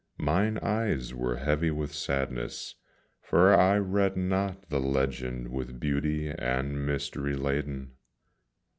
[0.17, 2.73] Mine eyes were heavy with sadness,
[3.21, 7.91] For I read not yet the legend with beauty and mystery laden.